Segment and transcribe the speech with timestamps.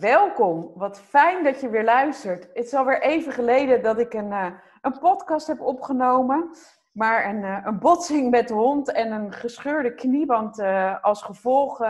[0.00, 2.42] Welkom, wat fijn dat je weer luistert.
[2.42, 6.50] Het is alweer even geleden dat ik een, uh, een podcast heb opgenomen.
[6.92, 11.80] Maar een, uh, een, botsing met de hond en een gescheurde knieband uh, als gevolg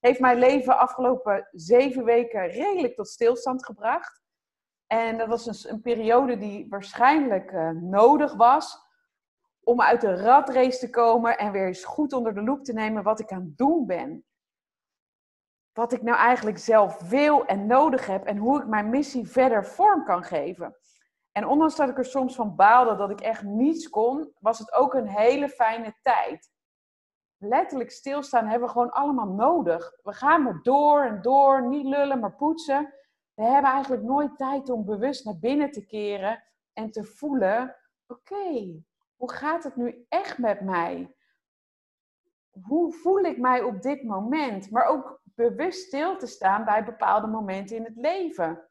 [0.00, 4.22] heeft mijn leven afgelopen zeven weken redelijk tot stilstand gebracht.
[4.86, 8.78] En dat was een, een periode die waarschijnlijk nodig was
[9.62, 13.02] om uit de ratrace te komen en weer eens goed onder de loep te nemen
[13.02, 14.24] wat ik aan het doen ben
[15.72, 19.66] wat ik nou eigenlijk zelf wil en nodig heb en hoe ik mijn missie verder
[19.66, 20.76] vorm kan geven.
[21.32, 24.72] En ondanks dat ik er soms van baalde dat ik echt niets kon, was het
[24.72, 26.50] ook een hele fijne tijd.
[27.38, 29.92] Letterlijk stilstaan hebben we gewoon allemaal nodig.
[30.02, 32.94] We gaan maar door en door, niet lullen, maar poetsen.
[33.34, 38.82] We hebben eigenlijk nooit tijd om bewust naar binnen te keren en te voelen: oké,
[39.16, 41.14] hoe gaat het nu echt met mij?
[42.62, 44.70] Hoe voel ik mij op dit moment?
[44.70, 48.68] Maar ook bewust stil te staan bij bepaalde momenten in het leven.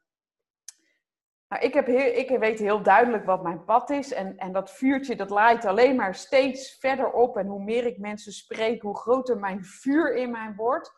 [1.48, 4.12] Nou, ik, heb ik weet heel duidelijk wat mijn pad is.
[4.12, 7.36] En, en dat vuurtje dat laait alleen maar steeds verder op.
[7.36, 10.92] En hoe meer ik mensen spreek, hoe groter mijn vuur in mij wordt.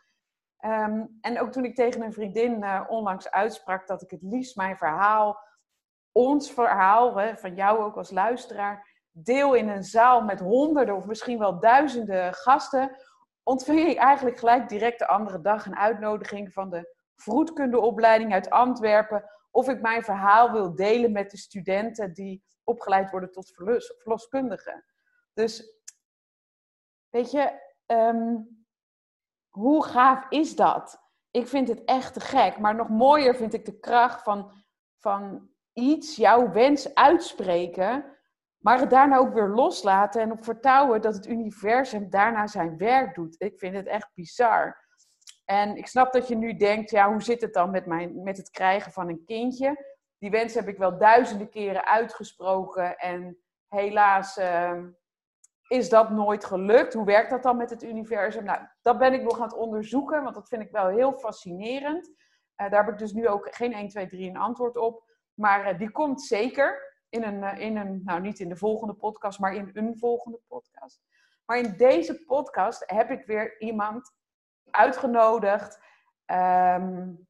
[0.56, 4.56] Ehm, en ook toen ik tegen een vriendin uh, onlangs uitsprak dat ik het liefst
[4.56, 5.38] mijn verhaal,
[6.12, 11.06] ons verhaal, hè, van jou ook als luisteraar, deel in een zaal met honderden of
[11.06, 12.96] misschien wel duizenden gasten
[13.44, 19.30] ontving ik eigenlijk gelijk direct de andere dag een uitnodiging van de vroedkundeopleiding uit Antwerpen.
[19.50, 23.52] Of ik mijn verhaal wil delen met de studenten die opgeleid worden tot
[23.98, 24.84] verloskundigen.
[25.32, 25.78] Dus,
[27.08, 28.36] weet je, ehm,
[29.48, 31.02] hoe gaaf is dat?
[31.30, 32.58] Ik vind het echt te gek.
[32.58, 34.52] Maar nog mooier vind ik de kracht van,
[34.98, 38.13] van iets, jouw wens uitspreken
[38.64, 43.14] maar het daarna ook weer loslaten en op vertrouwen dat het universum daarna zijn werk
[43.14, 43.34] doet.
[43.38, 44.78] Ik vind het echt bizar.
[45.44, 48.36] En ik snap dat je nu denkt, ja, hoe zit het dan met, mijn, met
[48.36, 49.96] het krijgen van een kindje?
[50.18, 54.82] Die wens heb ik wel duizenden keren uitgesproken en helaas uh,
[55.68, 56.94] is dat nooit gelukt.
[56.94, 58.44] Hoe werkt dat dan met het universum?
[58.44, 62.08] Nou, dat ben ik nog aan het onderzoeken, want dat vind ik wel heel fascinerend.
[62.08, 65.04] Uh, daar heb ik dus nu ook geen 1, 2, 3 een antwoord op.
[65.34, 68.94] Maar uh, die komt zeker in een, eh, in een, nou niet in de volgende
[68.94, 71.00] podcast, maar in een volgende podcast.
[71.44, 74.12] Maar in deze podcast heb ik weer iemand
[74.70, 75.80] uitgenodigd.
[76.26, 77.26] Um,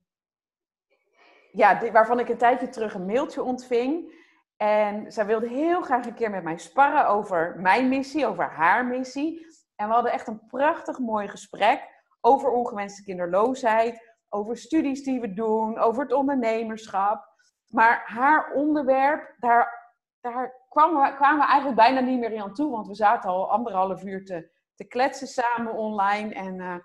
[1.53, 4.23] ja, waarvan ik een tijdje terug een mailtje ontving.
[4.57, 8.87] En zij wilde heel graag een keer met mij sparren over mijn missie, over haar
[8.87, 9.47] missie.
[9.77, 15.33] En we hadden echt een prachtig mooi gesprek over ongewenste kinderloosheid, over studies die we
[15.33, 17.34] doen, over het ondernemerschap.
[17.75, 22.71] Maar haar onderwerp, daar, daar kwamen, we, kwamen we eigenlijk bijna niet meer aan toe.
[22.71, 26.35] Want we zaten al anderhalf uur te, te kletsen samen online.
[26.35, 26.77] En uh,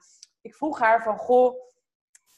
[0.41, 1.55] ik vroeg haar van, goh,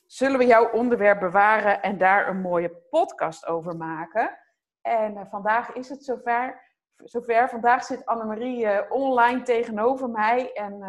[0.05, 4.37] zullen we jouw onderwerp bewaren en daar een mooie podcast over maken?
[4.81, 6.61] En uh, vandaag is het zover.
[6.95, 7.49] zover.
[7.49, 10.81] Vandaag zit Annemarie uh, online tegenover mij en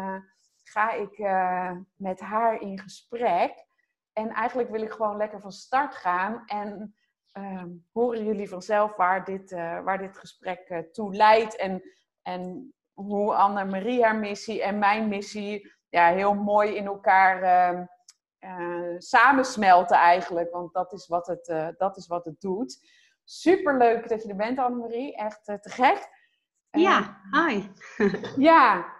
[0.63, 1.17] ga ik
[1.95, 3.65] met haar in gesprek.
[4.13, 6.95] En eigenlijk wil ik gewoon lekker van start gaan en
[7.37, 11.55] uh, horen jullie vanzelf waar dit, uh, waar dit gesprek uh, toe leidt.
[11.55, 11.83] En,
[12.21, 17.85] en hoe Anne-Marie haar missie en mijn missie ja, heel mooi in elkaar ehm,
[18.39, 20.51] eh, samensmelten eigenlijk.
[20.51, 22.79] Want dat is wat het, dat is wat het doet.
[23.23, 25.15] Super leuk dat je er bent, Annemarie.
[25.15, 26.09] Echt te gek.
[26.69, 27.63] Ja, hi.
[28.49, 28.93] ja,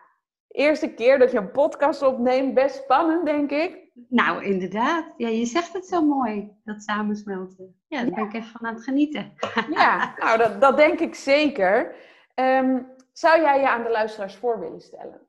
[0.47, 2.53] eerste keer dat je een podcast opneemt.
[2.53, 3.82] Best spannend, denk ik.
[3.93, 5.05] Nou, inderdaad.
[5.17, 7.75] Ja, je zegt het zo mooi, dat samensmelten.
[7.87, 9.33] Ja, daar ben ik even van aan het genieten.
[9.69, 11.95] Ja, nou, dat, dat denk ik zeker.
[12.35, 15.21] Um, zou jij je aan de luisteraars voor willen stellen?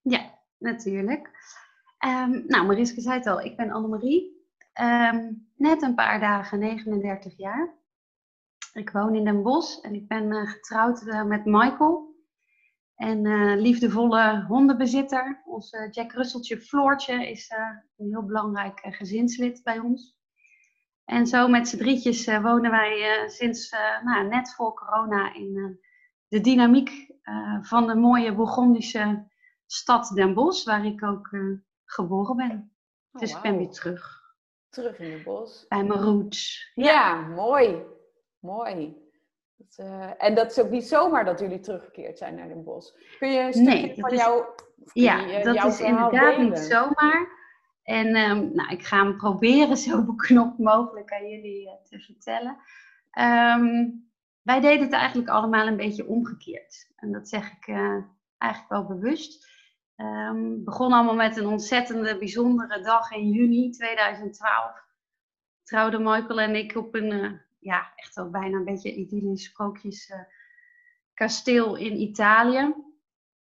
[0.00, 1.30] Ja, natuurlijk.
[2.04, 4.46] Um, nou, Mariske zei het al, ik ben Annemarie.
[4.80, 7.74] Um, net een paar dagen, 39 jaar.
[8.72, 12.13] Ik woon in Den Bosch en ik ben uh, getrouwd uh, met Michael.
[13.04, 17.58] En uh, liefdevolle hondenbezitter, onze Jack Russeltje Floortje, is uh,
[17.96, 20.16] een heel belangrijk gezinslid bij ons.
[21.04, 23.70] En zo met z'n drietjes wonen wij sinds
[24.04, 25.80] nou, net voor corona in
[26.28, 26.90] de dynamiek
[27.62, 29.26] van de mooie Bourgondische
[29.66, 31.30] stad Den Bosch, waar ik ook
[31.84, 32.72] geboren ben.
[33.12, 34.22] Oh, dus ik ben weer terug.
[34.68, 35.66] Terug in het bos.
[35.68, 36.70] Bij mijn roots.
[36.74, 37.82] Ja, ja mooi.
[38.38, 39.03] Mooi.
[39.56, 42.94] Dat, uh, en dat is ook niet zomaar dat jullie teruggekeerd zijn naar Den Bosch.
[43.18, 44.44] Kun je een stukje nee, van is, jou,
[44.92, 47.42] ja, je, dat is inderdaad niet zomaar.
[47.82, 52.56] En um, nou, ik ga hem proberen zo beknopt mogelijk aan jullie uh, te vertellen.
[53.18, 54.08] Um,
[54.42, 56.92] wij deden het eigenlijk allemaal een beetje omgekeerd.
[56.96, 58.02] En dat zeg ik uh,
[58.38, 59.52] eigenlijk wel bewust.
[59.96, 64.72] Um, begon allemaal met een ontzettende bijzondere dag in juni 2012.
[65.62, 70.12] trouwden Michael en ik op een, ja, echt wel bijna een beetje idyllisch sprookjes
[71.14, 72.74] kasteel in Italië.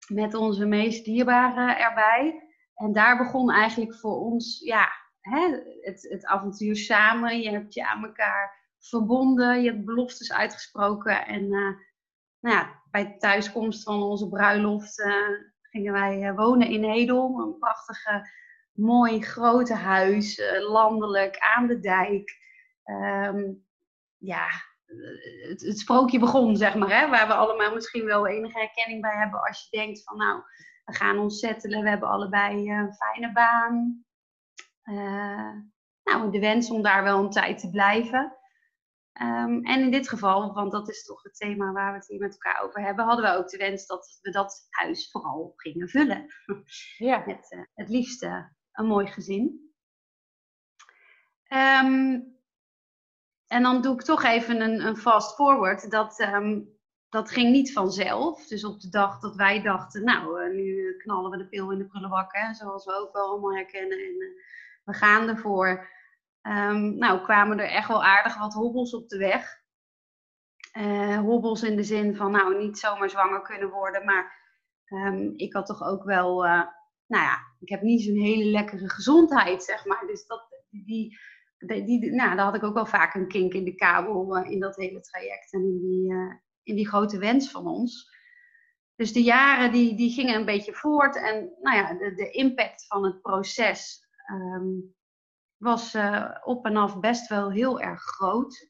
[0.08, 2.44] Met onze meest dierbare erbij.
[2.76, 4.90] En daar begon eigenlijk voor ons ja,
[5.22, 7.40] hè, het, het avontuur samen.
[7.40, 11.26] Je hebt je aan elkaar verbonden, je hebt beloftes uitgesproken.
[11.26, 11.76] En uh,
[12.40, 15.16] nou ja, bij thuiskomst van onze bruiloft uh,
[15.62, 17.40] gingen wij wonen in Hedel.
[17.40, 18.30] Een prachtige,
[18.72, 22.46] mooi grote huis, landelijk, aan de dijk.
[22.86, 23.67] Um,
[24.28, 24.48] ja,
[25.48, 27.00] het, het, sprookje begon, zeg maar.
[27.00, 30.42] Hè, waar we allemaal misschien wel enige herkenning bij hebben als je denkt van nou,
[30.86, 34.06] we gaan ons settelen, we hebben allebei een fijne baan.
[34.84, 35.54] Uh,
[36.04, 38.38] nou, de wens om daar wel een tijd te blijven.
[39.22, 42.20] Um, en in dit geval, want dat is toch het thema waar we het hier
[42.20, 45.90] met elkaar over hebben, hadden we ook de wens dat we dat huis vooral gingen
[45.90, 46.26] vullen.
[46.98, 47.24] Ja.
[47.26, 49.72] Met uh, het liefste een mooi gezin.
[51.50, 52.37] Um,
[53.48, 55.92] en dan doe ik toch even een, een fast forward.
[55.92, 56.70] Dat, um,
[57.10, 58.48] dat ging niet vanzelf.
[58.48, 61.78] Dus op de dag dat wij dachten, nou, uh, nu knallen we de pil in
[61.78, 63.98] de prullenbak, hè, zoals we ook wel allemaal herkennen.
[63.98, 64.28] En uh,
[64.84, 65.96] we gaan ervoor.
[66.42, 69.66] Um, nou, kwamen er echt wel aardig wat hobbels op de weg.
[70.78, 74.06] Uh, hobbels in de zin van, nou, niet zomaar zwanger kunnen worden.
[74.06, 74.36] Maar
[74.86, 76.42] um, ik had toch ook wel,
[77.08, 80.04] nou ja, ik heb niet zo'n hele lekkere gezondheid, zeg maar.
[80.08, 81.18] Dus dat, die
[81.58, 84.60] die, nou, daar had ik ook wel vaak een kink in de kabel uh, in
[84.60, 86.34] dat hele traject en in die, uh,
[86.64, 88.16] in die grote wens van ons.
[88.96, 92.88] Dus de jaren die, die gingen een beetje voort en nou ja, de, de impact
[92.88, 94.96] van het proces um,
[95.58, 98.70] was uh, op en af best wel heel erg groot.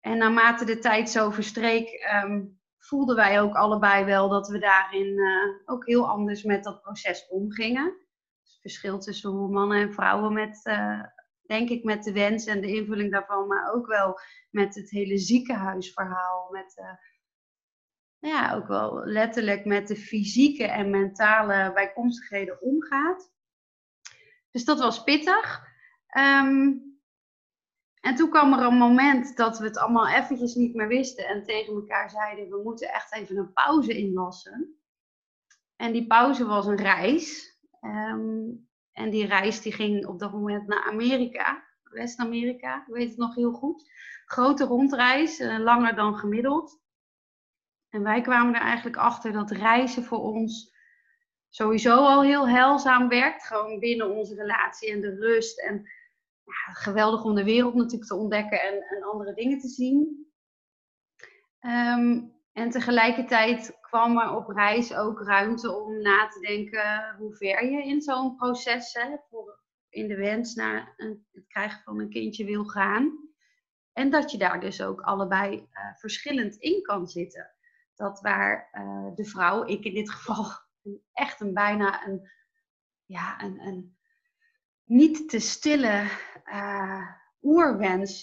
[0.00, 5.20] En naarmate de tijd zo verstreek, um, voelden wij ook allebei wel dat we daarin
[5.64, 7.84] ook heel anders met dat proces omgingen.
[7.84, 10.62] Het verschil tussen hoe mannen en vrouwen met
[11.46, 14.20] denk ik met de wens en de invulling daarvan, maar ook wel
[14.50, 16.48] met het hele ziekenhuisverhaal.
[16.50, 23.32] Met, uh, ja, ook wel letterlijk met de fysieke en mentale bijkomstigheden omgaat.
[24.50, 25.72] Dus dat was pittig.
[26.16, 26.92] Um,
[28.00, 31.44] en toen kwam er een moment dat we het allemaal eventjes niet meer wisten en
[31.44, 34.78] tegen elkaar zeiden: we moeten echt even een pauze inlassen.
[35.76, 37.58] En die pauze was een reis.
[37.80, 43.18] Um, en die reis die ging op dat moment naar Amerika, West-Amerika, ik weet het
[43.18, 43.90] nog heel goed.
[44.26, 46.82] Grote rondreis, eh, langer dan gemiddeld.
[47.88, 50.74] En wij kwamen er eigenlijk achter dat reizen voor ons
[51.48, 53.46] sowieso al heel heilzaam werkt.
[53.46, 55.60] Gewoon binnen onze relatie en de rust.
[55.60, 55.74] En
[56.44, 60.26] ja, geweldig om de wereld natuurlijk te ontdekken en, en andere dingen te zien.
[61.60, 67.70] Um, en tegelijkertijd kwam er op reis ook ruimte om na te denken hoe ver
[67.70, 72.10] je in zo'n proces hè, voor, in de wens naar een, het krijgen van een
[72.10, 73.18] kindje wil gaan.
[73.92, 77.50] En dat je daar dus ook allebei uh, verschillend in kan zitten.
[77.94, 80.46] Dat waar uh, de vrouw, ik in dit geval,
[81.12, 82.30] echt een bijna een,
[83.04, 83.96] ja, een, een
[84.84, 86.08] niet te stille
[86.46, 87.10] uh,
[87.42, 88.22] oerwens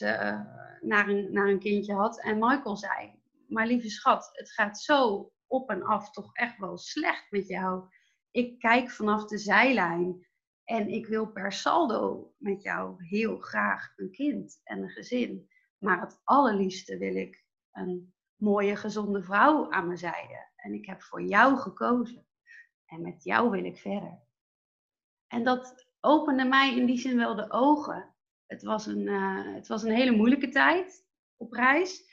[0.80, 2.22] naar, een, naar een kindje had.
[2.22, 6.78] En Michael zei, maar lieve schat, het gaat zo op en af toch echt wel
[6.78, 7.84] slecht met jou.
[8.32, 10.28] Ik kijk vanaf de zijlijn
[10.64, 15.50] en ik wil per saldo met jou heel graag een kind en een gezin.
[15.78, 20.50] Maar het allerliefste wil ik een mooie, gezonde vrouw aan mijn zijde.
[20.56, 22.28] En ik heb voor jou gekozen.
[22.86, 24.20] En met jou wil ik verder.
[25.28, 28.16] En dat opende mij in die zin wel de ogen.
[28.46, 31.06] Het was een, uh, het was een hele moeilijke tijd
[31.38, 32.10] op reis.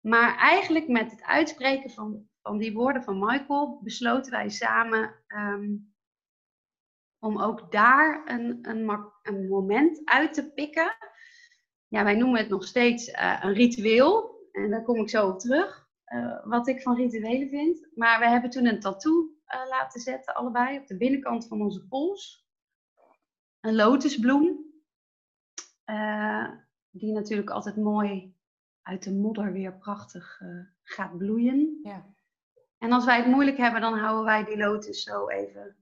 [0.00, 5.94] Maar eigenlijk met het uitspreken van, van die woorden van Michael besloten wij samen um,
[7.18, 10.96] om ook daar een, een, een, moment uit te pikken.
[11.88, 14.34] Ja, wij noemen het nog steeds uh, een ritueel.
[14.52, 17.88] En daar kom ik zo op terug, uh, wat ik van rituelen vind.
[17.94, 21.86] Maar we hebben toen een tattoo uh, laten zetten, allebei, op de binnenkant van onze
[21.86, 22.48] pols.
[23.60, 24.64] Een lotusbloem.
[26.90, 28.34] die natuurlijk altijd mooi
[28.82, 30.40] uit de modder weer prachtig
[30.82, 31.80] gaat bloeien.
[31.82, 32.14] Ja.
[32.78, 35.76] En als wij het moeilijk hebben, dan houden wij die lotus zo even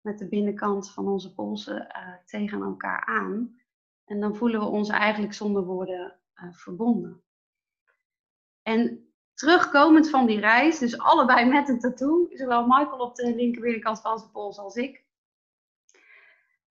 [0.00, 3.60] met de binnenkant van onze polsen uh, tegen elkaar aan.
[4.04, 7.22] En dan voelen we ons eigenlijk zonder woorden uh, verbonden.
[8.62, 13.62] En terugkomend van die reis, dus allebei met een tattoo, zowel Michael op de linker
[13.62, 15.06] binnenkant van zijn pols als ik.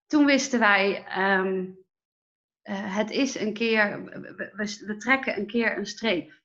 [0.06, 1.06] Toen wisten wij,
[1.38, 1.78] um,
[2.62, 4.52] uh, het is een keer, we,
[4.86, 6.40] we, trekken een keer een streep.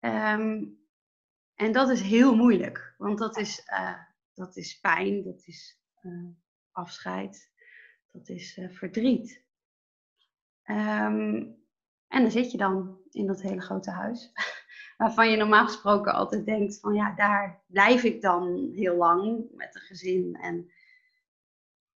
[0.00, 0.79] Um,
[1.60, 3.98] en dat is heel moeilijk, want dat is, uh,
[4.34, 6.28] dat is pijn, dat is uh,
[6.72, 7.52] afscheid,
[8.12, 9.44] dat is verdriet.
[10.62, 11.46] Ehm,
[12.08, 14.32] en dan zit je dan in dat hele grote huis.
[14.98, 19.74] Waarvan je normaal gesproken altijd denkt van ja, daar blijf ik dan heel lang met
[19.74, 20.34] een gezin.
[20.40, 20.70] En,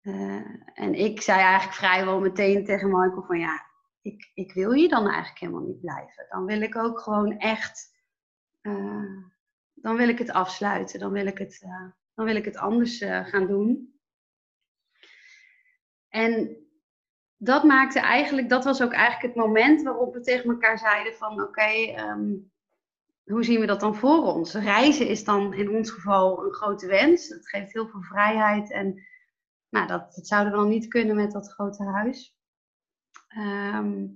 [0.01, 0.45] eh,
[0.75, 3.67] en ik zei eigenlijk vrijwel meteen tegen Michael van ja,
[4.03, 6.27] ik, ik wil hier dan eigenlijk helemaal niet blijven.
[6.29, 7.93] Dan wil ik ook gewoon echt,
[9.85, 10.99] dan wil ik het afsluiten.
[10.99, 13.99] Dan wil ik het, uh, dan wil ik het anders gaan doen.
[16.09, 16.57] En
[17.37, 21.43] dat maakte eigenlijk, dat was ook eigenlijk het moment waarop we tegen elkaar zeiden van
[21.43, 22.33] oké, ehm,
[23.25, 24.55] hoe zien we dat dan voor ons?
[24.55, 27.29] Reizen is dan in ons geval een grote wens.
[27.29, 29.03] Het geeft heel veel vrijheid en
[29.69, 32.37] nou, dat, dat zouden we dan niet kunnen met dat grote huis.
[33.29, 34.07] Ehm,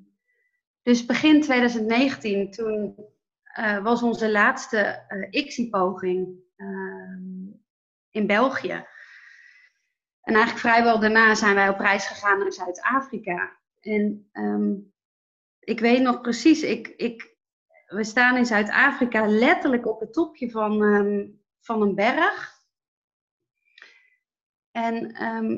[0.82, 2.94] dus begin 2019, toen
[3.56, 4.76] uh, was onze laatste
[5.08, 7.18] uh, eh, ICSI-poging uh,
[8.10, 8.86] in België.
[10.22, 13.56] En eigenlijk vrijwel daarna zijn wij op reis gegaan naar Zuid-Afrika.
[13.80, 14.92] En um,
[15.60, 17.36] ik weet nog precies, ik, ik,
[17.86, 22.56] we staan in Zuid-Afrika letterlijk op het topje van, um, van een berg.
[24.70, 25.14] En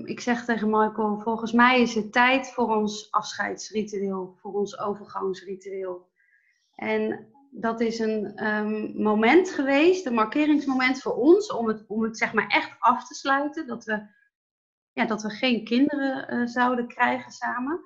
[0.07, 6.09] ik zeg tegen Michael, volgens mij is het tijd voor ons afscheidsritueel, voor ons overgangsritueel.
[6.75, 12.19] En dat is een um, moment geweest, een markeringsmoment voor ons, om het, om het
[12.19, 13.67] zeg maar echt af te sluiten.
[13.67, 14.19] Dat we
[14.93, 17.81] ja, dat we geen kinderen uh, zouden krijgen samen.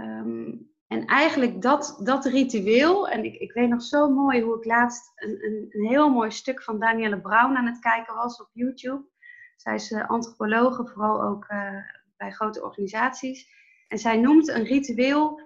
[0.00, 4.64] Um, en eigenlijk dat, dat ritueel, en ik, ik weet nog zo mooi hoe ik
[4.64, 8.50] laatst een, een, een heel mooi stuk van Danielle Brown aan het kijken was op
[8.52, 9.04] YouTube.
[9.56, 11.78] Zij is uh, antropologe, vooral ook uh,
[12.16, 13.48] bij grote organisaties.
[13.88, 15.40] En zij noemt een ritueel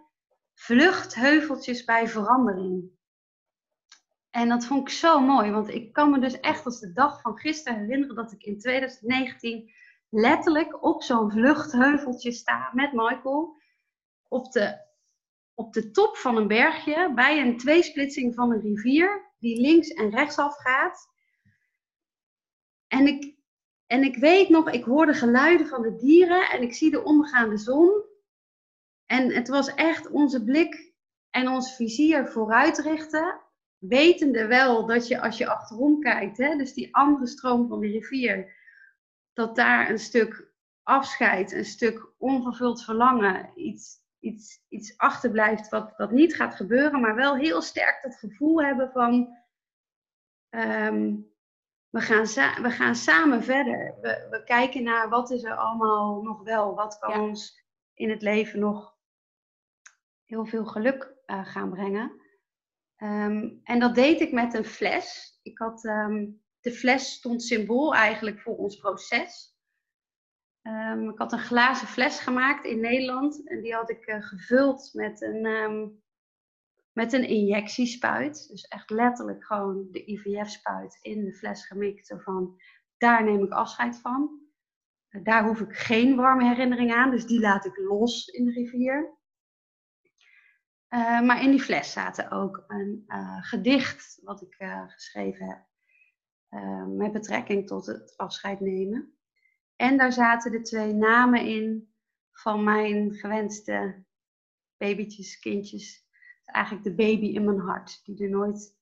[0.55, 2.98] vluchtheuveltjes bij verandering.
[4.31, 7.21] En dat vond ik zo mooi, want ik kan me dus echt als de dag
[7.21, 9.71] van gisteren herinneren dat ik in 2019
[10.09, 13.57] letterlijk op zo'n vluchtheuveltje sta met Michael.
[14.29, 14.79] Op de,
[15.55, 20.11] op de top van een bergje, bij een tweesplitsing van een rivier, die links en
[20.11, 21.09] rechtsaf gaat.
[22.87, 23.37] En ik,
[23.87, 27.05] en ik weet nog, ik hoor de geluiden van de dieren en ik zie de
[27.05, 28.03] ondergaande zon.
[29.07, 30.93] En het was echt onze blik
[31.31, 33.41] en ons vizier vooruitrichten.
[33.79, 37.87] Wetende wel dat je als je achterom kijkt, hè, dus die andere stroom van de
[37.87, 38.57] rivier,
[39.33, 46.11] dat daar een stuk afscheid, een stuk onvervuld verlangen, iets, iets, iets achterblijft wat, wat
[46.11, 49.37] niet gaat gebeuren, maar wel heel sterk dat gevoel hebben van
[50.49, 51.15] ehm,
[51.91, 52.25] we, gaan
[52.63, 53.95] we gaan samen verder.
[54.01, 58.23] We, we kijken naar wat is er allemaal nog wel, wat kan ons in het
[58.23, 58.97] leven nog
[60.25, 62.21] heel veel geluk uh, gaan brengen.
[63.03, 65.39] Um, en dat deed ik met een fles.
[65.43, 69.57] Ik had um, de fles stond symbool eigenlijk voor ons proces.
[70.63, 74.91] Um, ik had een glazen fles gemaakt in Nederland en die had ik uh, gevuld
[74.93, 76.03] met een,
[76.93, 78.49] met een injectiespuit.
[78.49, 82.15] Dus echt letterlijk gewoon de IVF-spuit in de fles gemikt.
[82.17, 82.61] Van,
[82.97, 84.47] daar neem ik afscheid van.
[85.23, 89.18] Daar hoef ik geen warme herinnering aan, dus die laat ik los in de rivier.
[90.91, 93.05] Uh, maar in die fles zaten ook een
[93.41, 94.55] gedicht wat ik
[94.87, 95.67] geschreven heb.
[96.89, 99.19] Met betrekking tot het afscheid nemen.
[99.77, 101.93] En daar zaten de twee namen in
[102.33, 104.05] van mijn gewenste
[104.77, 106.07] babytjes, kindjes.
[106.45, 108.77] Eigenlijk de baby in mijn hart, die er nooit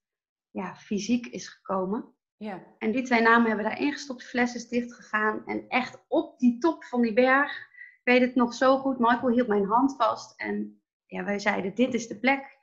[0.50, 2.14] ja, fysiek is gekomen.
[2.36, 2.62] Ja.
[2.78, 5.46] En die twee namen hebben daarin gestopt, de fles is dichtgegaan.
[5.46, 9.32] En echt op die top van die berg, ik weet het nog zo goed, Michael
[9.32, 10.40] hield mijn hand vast.
[10.40, 12.58] En ja, wij zeiden, dit is de plek.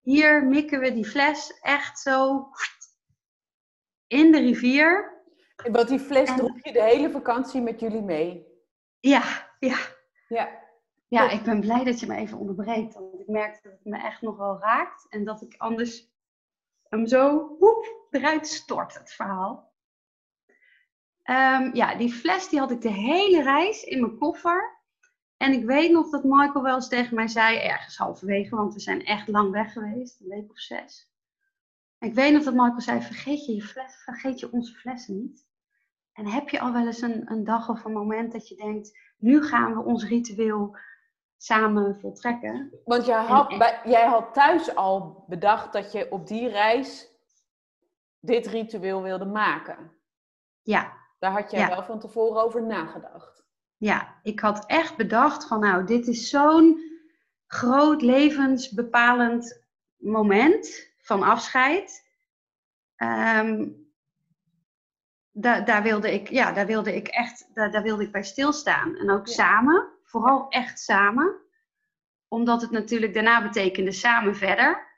[0.00, 2.48] Hier mikken we die fles echt zo
[4.06, 5.20] in de rivier.
[5.70, 6.36] Want die fles en...
[6.36, 8.46] droeg je de hele vakantie met jullie mee?
[9.00, 9.78] Ja, ja.
[10.28, 10.60] Ja.
[11.08, 12.94] Ja, ik ben blij dat je me even onderbreekt.
[12.94, 15.06] Want ik merk dat het me echt nog wel raakt.
[15.08, 16.12] En dat ik anders
[16.88, 19.72] hem zo woep, eruit stort, het verhaal.
[21.24, 24.81] Um, ja, die fles die had ik de hele reis in mijn koffer.
[25.42, 28.80] En ik weet nog dat Michael wel eens tegen mij zei, ergens halverwege, want we
[28.80, 31.10] zijn echt lang weg geweest, een week of zes.
[31.98, 35.46] Ik weet nog dat Michael zei, vergeet je, je fles, vergeet je onze flessen niet.
[36.12, 38.98] En heb je al wel eens een, een dag of een moment dat je denkt,
[39.16, 40.76] nu gaan we ons ritueel
[41.36, 42.72] samen voltrekken?
[42.84, 47.08] Want jij had, jij had thuis al bedacht dat je op die reis
[48.20, 49.92] dit ritueel wilde maken.
[50.62, 50.92] Ja.
[51.18, 53.42] Daar had jij wel van tevoren over nagedacht.
[53.82, 56.80] Ja, ik had echt bedacht van nou, dit is zo'n
[57.46, 59.62] groot levensbepalend
[59.96, 62.08] moment van afscheid.
[62.96, 63.76] Um,
[65.32, 68.96] daar, daar, wilde ik, ja, daar wilde ik echt daar, daar wilde ik bij stilstaan.
[68.96, 71.36] En ook samen, vooral echt samen.
[72.28, 74.90] Omdat het natuurlijk daarna betekende samen verder.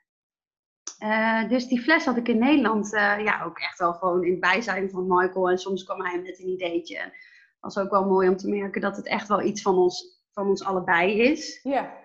[0.99, 4.31] Uh, dus die fles had ik in Nederland uh, ja, ook echt wel gewoon in
[4.31, 5.51] het bijzijn van Michael.
[5.51, 7.13] En soms kwam hij met een ideetje.
[7.65, 10.49] Was ook wel mooi om te merken dat het echt wel iets van ons, van
[10.49, 11.61] ons allebei is.
[11.63, 12.03] Ja.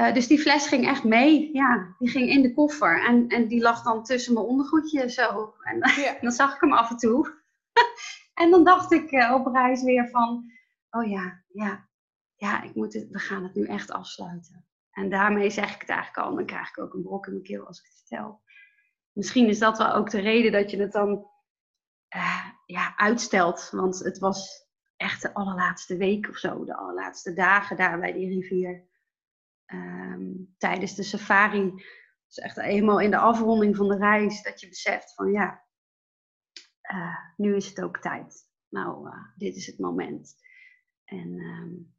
[0.00, 1.50] Uh, dus die fles ging echt mee.
[1.52, 3.04] Ja, die ging in de koffer.
[3.04, 5.54] En, en die lag dan tussen mijn ondergoedje zo.
[5.62, 6.16] En ja.
[6.20, 7.42] dan zag ik hem af en toe.
[8.42, 10.52] en dan dacht ik op reis weer van...
[10.90, 11.88] Oh ja, ja,
[12.34, 14.66] ja, ik moet het, we gaan het nu echt afsluiten.
[14.90, 16.34] En daarmee zeg ik het eigenlijk al.
[16.34, 18.42] dan krijg ik ook een brok in mijn keel als ik het vertel.
[19.12, 21.32] Misschien is dat wel ook de reden dat je het dan
[22.14, 23.70] uh, ja, uitstelt.
[23.70, 26.64] Want het was echt de allerlaatste week of zo.
[26.64, 28.92] De allerlaatste dagen daar bij die rivier.
[29.66, 31.72] Um, tijdens de safari.
[32.26, 34.42] Dus echt eenmaal in de afronding van de reis.
[34.42, 35.64] Dat je beseft van ja,
[36.92, 38.48] uh, nu is het ook tijd.
[38.68, 40.34] Nou, uh, dit is het moment.
[41.04, 41.94] En um,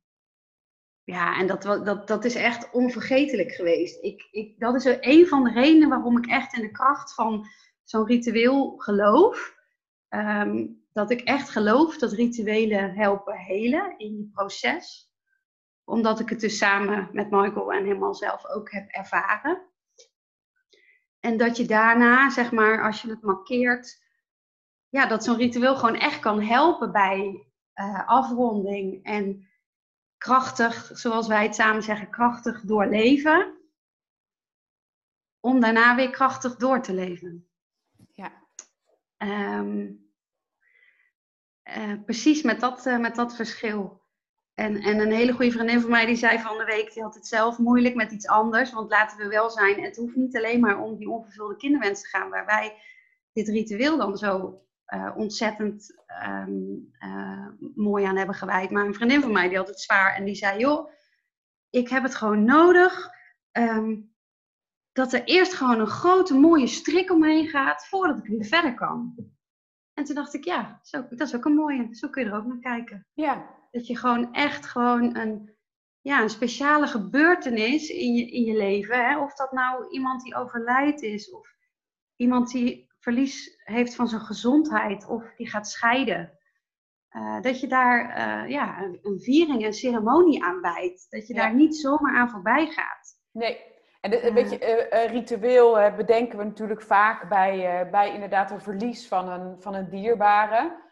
[1.03, 4.03] ja, en dat, dat, dat is echt onvergetelijk geweest.
[4.03, 7.47] Ik, ik, dat is een van de redenen waarom ik echt in de kracht van
[7.83, 9.55] zo'n ritueel geloof.
[10.15, 15.11] Ehm, dat ik echt geloof dat rituelen helpen helen in je proces.
[15.83, 19.61] Omdat ik het dus samen met Michael en helemaal zelf ook heb ervaren.
[21.19, 24.03] En dat je daarna, zeg maar, als je het markeert,
[24.89, 29.47] ja, dat zo'n ritueel gewoon echt kan helpen bij uh, afronding en
[30.17, 33.57] krachtig, zoals wij het samen zeggen, krachtig doorleven.
[35.39, 37.47] Om daarna weer krachtig door te leven.
[38.11, 38.43] Ja.
[39.17, 40.04] Um,
[41.77, 44.03] uh, precies met dat, uh, met dat verschil.
[44.53, 47.15] En, en een hele goede vriendin van mij die zei van de week, die had
[47.15, 48.73] het zelf moeilijk met iets anders.
[48.73, 52.07] Want laten we wel zijn, het hoeft niet alleen maar om die onvervulde kinderwens te
[52.07, 52.29] gaan.
[52.29, 52.77] Waar wij
[53.33, 58.69] dit ritueel dan zo uh, ontzettend uh, mooi aan hebben gewijd.
[58.69, 60.89] Maar een vriendin van mij die had het zwaar en die zei: Joh,
[61.69, 63.09] ik heb het gewoon nodig
[63.51, 64.13] um,
[64.91, 69.15] dat er eerst gewoon een grote mooie strik omheen gaat voordat ik weer verder kan.
[69.95, 71.87] En toen dacht ik: Ja, zo, dat is ook een mooie.
[71.95, 73.07] Zo kun je er ook naar kijken.
[73.13, 73.53] Ja.
[73.71, 75.55] Dat je gewoon echt gewoon een,
[76.01, 79.19] ja, een speciale gebeurtenis in je, in je leven, hè?
[79.19, 81.47] of dat nou iemand die overlijdt is of
[82.15, 86.39] iemand die verlies heeft van zijn gezondheid of die gaat scheiden.
[87.11, 91.05] Uh, dat je daar uh, ja, een, een, viering, een ceremonie aan wijdt.
[91.09, 91.41] Dat je ja.
[91.41, 93.19] daar niet zomaar aan voorbij gaat.
[93.31, 93.74] Nee,
[94.05, 99.07] en de, weet je, uh, ritueel bedenken we natuurlijk vaak bij, bij inderdaad een verlies
[99.07, 100.83] van een, van een dierbare.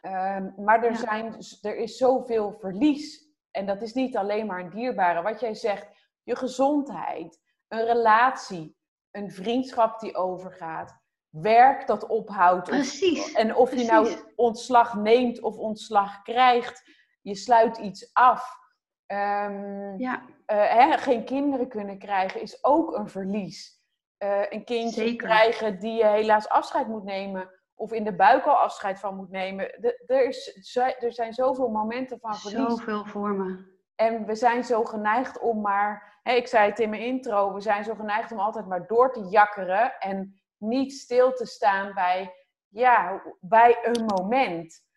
[0.00, 0.96] Ehm, maar er, ja.
[0.96, 3.28] zijn, er is zoveel verlies.
[3.50, 5.22] En dat is niet alleen maar een dierbare.
[5.22, 5.88] Wat jij zegt,
[6.22, 8.76] je gezondheid, een relatie,
[9.10, 12.68] een vriendschap die overgaat werk dat ophoudt.
[12.68, 13.32] Precies.
[13.32, 13.86] en of precies.
[13.86, 16.82] je nou ontslag neemt of ontslag krijgt,
[17.22, 18.58] je sluit iets af.
[19.06, 20.22] Um, ja.
[20.52, 23.82] Uh, hè, geen kinderen kunnen krijgen is ook een verlies.
[24.18, 25.26] Uh, een kindje Zeker.
[25.26, 27.50] krijgen die je helaas afscheid moet nemen.
[27.74, 29.64] Of in de buik al afscheid van moet nemen.
[29.80, 32.68] De, er, is, er zijn zoveel momenten van verlies.
[32.68, 33.66] Zoveel vormen.
[33.94, 36.18] En we zijn zo geneigd om maar...
[36.22, 37.54] Hè, ik zei het in mijn intro.
[37.54, 39.98] We zijn zo geneigd om altijd maar door te jakkeren.
[39.98, 42.34] En niet stil te staan bij,
[42.68, 44.88] ja, bij een moment.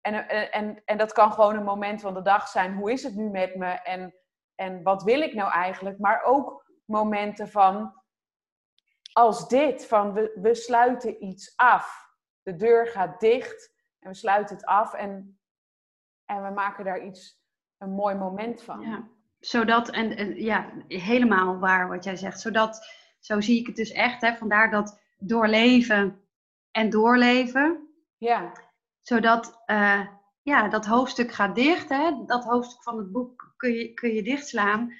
[0.00, 2.74] En, en, en dat kan gewoon een moment van de dag zijn.
[2.74, 3.66] Hoe is het nu met me?
[3.66, 4.14] En,
[4.56, 5.98] en wat wil ik nou eigenlijk?
[5.98, 8.02] Maar ook momenten van,
[9.12, 12.04] als dit, van we, we sluiten iets af.
[12.42, 15.38] De deur gaat dicht en we sluiten het af en,
[16.24, 17.44] en we maken daar iets,
[17.78, 18.80] een mooi moment van.
[18.80, 22.40] Ja, zodat, en, en ja, helemaal waar wat jij zegt.
[22.40, 22.86] Zodat,
[23.20, 26.28] zo zie ik het dus echt, hè, vandaar dat doorleven
[26.70, 27.88] en doorleven.
[28.16, 28.52] Ja.
[29.00, 30.06] Zodat uh,
[30.46, 31.88] ja, dat hoofdstuk gaat dicht.
[31.88, 32.24] Hè?
[32.26, 34.92] Dat hoofdstuk van het boek kun je, kun je dichtslaan.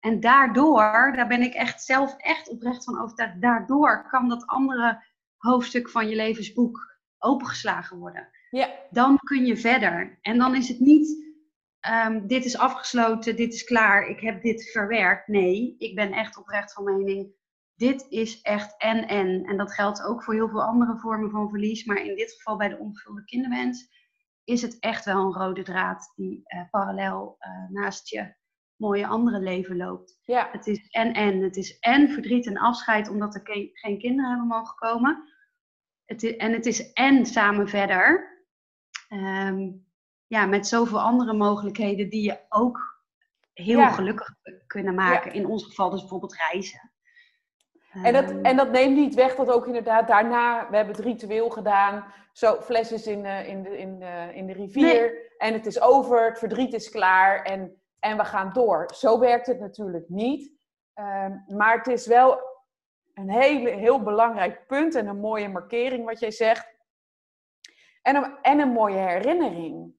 [0.00, 5.04] En daardoor, daar ben ik echt zelf echt oprecht van overtuigd, daardoor kan dat andere
[5.36, 8.28] hoofdstuk van je levensboek opengeslagen worden.
[8.50, 8.70] Ja.
[8.90, 10.18] Dan kun je verder.
[10.20, 11.24] En dan is het niet,
[12.06, 15.28] um, dit is afgesloten, dit is klaar, ik heb dit verwerkt.
[15.28, 17.32] Nee, ik ben echt oprecht van mening,
[17.74, 19.44] dit is echt en en.
[19.44, 21.84] En dat geldt ook voor heel veel andere vormen van verlies.
[21.84, 23.96] Maar in dit geval bij de onvervulde kinderwens
[24.48, 28.34] is het echt wel een rode draad die uh, parallel uh, naast je
[28.76, 30.20] mooie andere leven loopt.
[30.24, 30.48] Ja.
[30.52, 31.42] Het is en en.
[31.42, 35.28] Het is en verdriet en afscheid omdat er ke- geen kinderen hebben mogen komen.
[36.04, 38.36] Het is, en het is en samen verder.
[39.08, 39.86] Um,
[40.26, 43.02] ja, met zoveel andere mogelijkheden die je ook
[43.52, 43.90] heel Ja.
[43.90, 44.34] gelukkig
[44.66, 45.32] kunnen maken.
[45.32, 46.92] In ons geval dus bijvoorbeeld reizen.
[48.02, 51.04] En dat, Ehm, en dat neemt niet weg dat ook inderdaad daarna, we hebben het
[51.04, 55.66] ritueel gedaan, zo flesjes in, eh, in, de, in, de, in de rivier en het
[55.66, 58.90] is over, het verdriet is klaar en en we gaan door.
[58.94, 60.52] Zo werkt het natuurlijk niet.
[60.94, 62.40] Ehm, maar het is wel
[63.14, 66.76] een hele, heel belangrijk punt en een mooie markering wat jij zegt.
[68.02, 69.92] En een, en een mooie herinnering.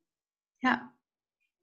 [0.58, 0.94] Ja,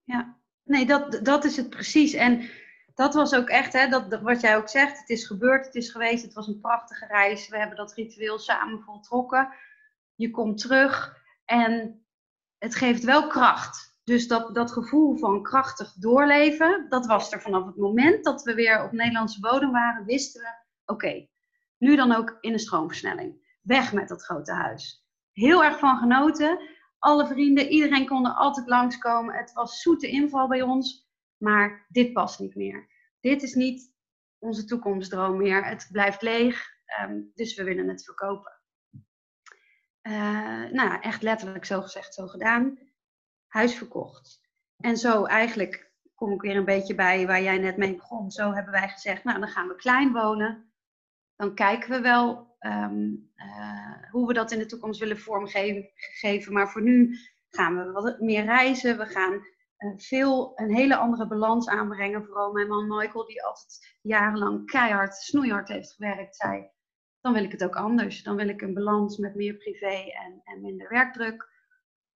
[0.02, 0.38] ja.
[0.62, 2.12] Nee, dat, dat is het precies.
[2.12, 2.50] En
[2.96, 5.90] dat was ook echt, hè, dat, wat jij ook zegt, het is gebeurd, het is
[5.90, 7.48] geweest, het was een prachtige reis.
[7.48, 9.48] We hebben dat ritueel samen voltrokken.
[10.14, 12.04] Je komt terug en
[12.58, 13.94] het geeft wel kracht.
[14.04, 18.54] Dus dat, dat gevoel van krachtig doorleven, dat was er vanaf het moment dat we
[18.54, 20.48] weer op Nederlandse bodem waren, wisten we,
[20.92, 21.26] oké,
[21.78, 23.58] nu dan ook in een stroomversnelling.
[23.62, 25.06] Weg met dat grote huis.
[25.32, 26.60] Heel erg van genoten.
[26.98, 29.34] Alle vrienden, iedereen kon er altijd langskomen.
[29.34, 31.05] Het was zoete inval bij ons.
[31.36, 32.88] Maar dit past niet meer.
[33.20, 33.94] Dit is niet
[34.38, 35.64] onze toekomstdroom meer.
[35.64, 36.74] Het blijft leeg.
[36.84, 38.52] Ehm, dus we willen het verkopen.
[40.02, 42.78] Uh, nou, echt letterlijk zo gezegd, zo gedaan.
[43.46, 44.40] Huis verkocht.
[44.76, 48.30] En zo eigenlijk kom ik weer een beetje bij waar jij net mee begon.
[48.30, 50.72] Zo hebben wij gezegd, nou dan gaan we klein wonen.
[51.36, 56.52] Dan kijken we wel ehm, eh, hoe we dat in de toekomst willen vormgeven.
[56.52, 57.18] Maar voor nu
[57.50, 58.98] gaan we wat meer reizen.
[58.98, 59.46] We gaan
[59.96, 62.24] veel, een hele andere balans aanbrengen.
[62.24, 66.74] Vooral mijn man Michael, die altijd jarenlang keihard, snoeihard heeft gewerkt, zei
[67.26, 68.22] dan wil ik het ook anders.
[68.22, 71.48] Dan wil ik een balans met meer privé en, en minder werkdruk.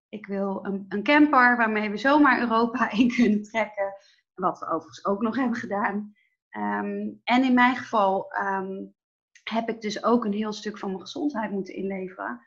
[0.09, 3.93] Ik wil een, een camper waarmee we zomaar Europa in kunnen trekken.
[4.33, 6.13] Wat we overigens ook nog hebben gedaan.
[6.49, 8.85] Ehm, en in mijn geval ehm,
[9.43, 12.41] heb ik dus ook een heel stuk van mijn gezondheid moeten inleveren.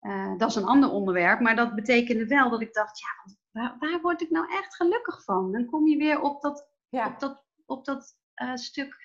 [0.00, 3.76] Uh, dat is een ander onderwerp, maar dat betekende wel dat ik dacht, ja, waar,
[3.78, 5.52] waar word ik nou echt gelukkig van?
[5.52, 7.06] Dan kom je weer op dat, ja.
[7.06, 8.96] op dat, op dat uh, stuk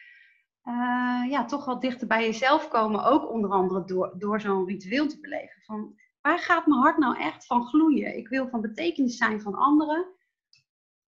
[0.63, 3.04] uh, ja, toch wel dichter bij jezelf komen.
[3.04, 5.62] Ook onder andere door, door zo'n ritueel te beleven.
[5.62, 8.18] Van, waar gaat mijn hart nou echt van gloeien?
[8.18, 10.06] Ik wil van betekenis zijn van anderen.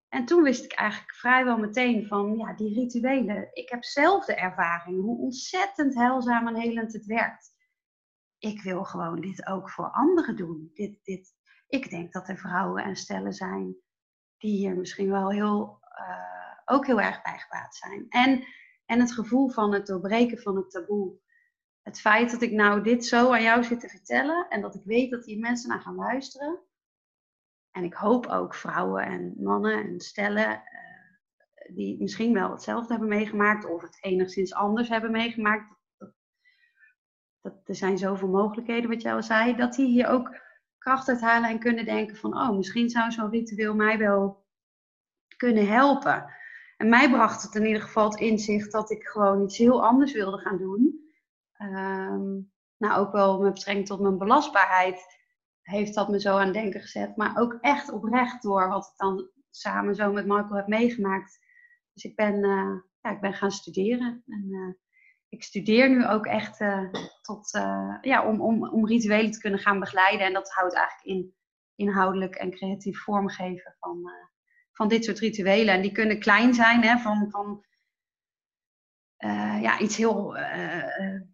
[0.09, 3.49] En toen wist ik eigenlijk vrijwel meteen van, ja, die rituelen.
[3.53, 7.53] Ik heb zelf de ervaring hoe ontzettend heilzaam en helend het werkt.
[8.37, 10.71] Ik wil gewoon dit ook voor anderen doen.
[10.73, 11.34] Dit, dit.
[11.67, 13.75] Ik denk dat er vrouwen en stellen zijn
[14.37, 18.05] die hier misschien wel heel, uh, ook heel erg bij gebaat zijn.
[18.09, 18.45] En
[18.85, 21.13] en het gevoel van het doorbreken van het taboe.
[21.81, 24.83] Het feit dat ik nou dit zo aan jou zit te vertellen en dat ik
[24.83, 26.59] weet dat hier mensen naar gaan luisteren.
[27.71, 33.09] En ik hoop ook vrouwen en mannen en stellen uh, die misschien wel hetzelfde hebben
[33.09, 35.75] meegemaakt of het enigszins anders hebben meegemaakt.
[35.97, 36.13] Dat,
[37.41, 40.43] dat, er zijn zoveel mogelijkheden, wat jij al zei, dat die hier ook
[40.85, 44.45] kracht uithalen en kunnen denken van, oh, misschien zou zo'n ritueel mij wel
[45.37, 46.33] kunnen helpen.
[46.77, 50.13] En mij bracht het in ieder geval het inzicht dat ik gewoon iets heel anders
[50.13, 51.09] wilde gaan doen.
[51.53, 52.39] Ehm,
[52.77, 55.05] nou, ook wel met betrekking tot mijn belastbaarheid
[55.61, 57.15] heeft dat me zo aan het denken gezet.
[57.15, 61.39] Maar ook echt oprecht door wat ik dan samen zo met Michael heb meegemaakt.
[61.93, 64.23] Dus ik ben, uh, ja, ik ben gaan studeren.
[64.27, 64.73] En, uh,
[65.35, 67.49] ik studeer nu ook echt uh, tot,
[68.01, 70.25] ja, om, om, om rituelen te kunnen gaan begeleiden.
[70.25, 71.33] En dat houdt eigenlijk in
[71.75, 74.11] inhoudelijk en creatief vormgeven van,
[74.71, 75.73] van dit soort rituelen.
[75.73, 77.65] En die kunnen klein zijn, hè, van, van
[79.61, 80.37] ja, iets heel,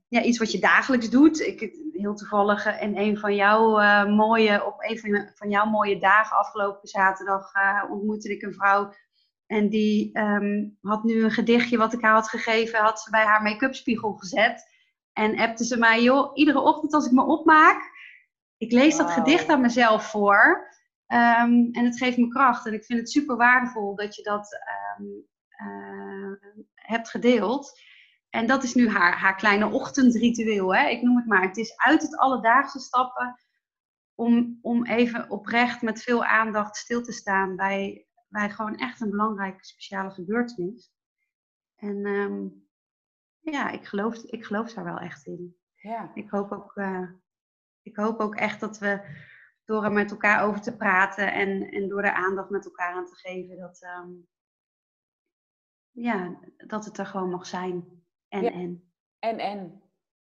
[0.08, 1.40] ja, iets wat je dagelijks doet.
[1.40, 1.60] Ik,
[1.92, 3.70] heel toevallig in een van jouw
[4.08, 7.52] mooie, op een van, van jouw mooie dagen afgelopen zaterdag
[7.90, 8.94] ontmoette ik een vrouw.
[9.52, 13.26] En die um, had nu een gedichtje wat ik haar had gegeven, had ze bij
[13.26, 14.70] haar make-up spiegel gezet.
[15.14, 17.92] En appte ze mij, joh, iedere ochtend als ik me opmaak,
[18.58, 20.70] ik lees dat gedicht aan mezelf voor.
[21.08, 22.66] Um, en het geeft me kracht.
[22.66, 24.62] En ik vind het super waardevol dat je dat
[25.00, 25.28] um,
[25.68, 26.32] uh,
[26.76, 27.80] hebt gedeeld.
[28.30, 30.76] En dat is nu haar, haar kleine ochtendritueel.
[30.76, 30.88] Hè?
[30.88, 31.42] Ik noem het maar.
[31.42, 33.40] Het is uit het alledaagse stappen.
[34.16, 39.10] Om, om even oprecht met veel aandacht stil te staan bij, bij gewoon echt een
[39.10, 40.92] belangrijke speciale gebeurtenis.
[41.76, 42.68] En um,
[43.40, 45.58] ja, ik geloof, ik geloof daar wel echt in.
[45.76, 46.12] Ja.
[46.14, 47.10] Ik, hoop ook, uh,
[47.82, 49.02] ik hoop ook echt dat we
[49.66, 53.06] door er met elkaar over te praten en, en door er aandacht met elkaar aan
[53.06, 54.28] te geven, dat, um,
[55.92, 58.04] ja, dat het er gewoon mag zijn.
[58.28, 58.92] En, en.
[59.20, 59.82] En, en.